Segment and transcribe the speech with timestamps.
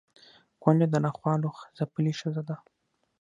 [0.61, 2.55] کونډه د ناخوالو ځپلې ښځه ده